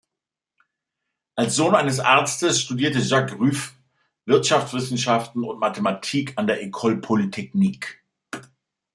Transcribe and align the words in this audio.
Als 1.35 1.55
Sohn 1.55 1.75
eines 1.75 1.99
Arztes 1.99 2.59
studierte 2.59 2.97
Jacques 2.97 3.37
Rueff 3.37 3.75
Wirtschaftswissenschaften 4.25 5.43
und 5.43 5.59
Mathematik 5.59 6.33
an 6.39 6.47
der 6.47 6.63
École 6.67 6.99
Polytechnique. 7.01 8.01